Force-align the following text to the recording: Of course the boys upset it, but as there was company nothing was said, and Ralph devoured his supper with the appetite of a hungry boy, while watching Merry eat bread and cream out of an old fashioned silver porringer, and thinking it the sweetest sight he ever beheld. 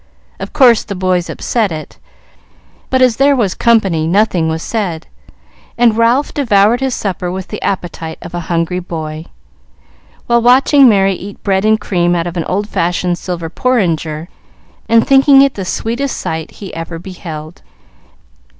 Of 0.39 0.51
course 0.51 0.83
the 0.83 0.95
boys 0.95 1.29
upset 1.29 1.71
it, 1.71 1.99
but 2.89 3.03
as 3.03 3.17
there 3.17 3.35
was 3.35 3.53
company 3.53 4.07
nothing 4.07 4.49
was 4.49 4.63
said, 4.63 5.05
and 5.77 5.95
Ralph 5.95 6.33
devoured 6.33 6.79
his 6.79 6.95
supper 6.95 7.31
with 7.31 7.49
the 7.49 7.61
appetite 7.61 8.17
of 8.23 8.33
a 8.33 8.39
hungry 8.49 8.79
boy, 8.79 9.25
while 10.25 10.41
watching 10.41 10.89
Merry 10.89 11.13
eat 11.13 11.43
bread 11.43 11.65
and 11.65 11.79
cream 11.79 12.15
out 12.15 12.25
of 12.25 12.35
an 12.35 12.45
old 12.45 12.67
fashioned 12.67 13.19
silver 13.19 13.47
porringer, 13.51 14.27
and 14.89 15.05
thinking 15.05 15.43
it 15.43 15.53
the 15.53 15.65
sweetest 15.65 16.17
sight 16.17 16.49
he 16.49 16.73
ever 16.73 16.97
beheld. 16.97 17.61